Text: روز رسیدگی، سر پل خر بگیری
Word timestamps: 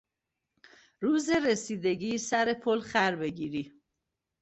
روز 1.01 1.29
رسیدگی، 1.29 2.17
سر 2.17 2.53
پل 2.53 2.79
خر 2.79 3.15
بگیری 3.15 3.73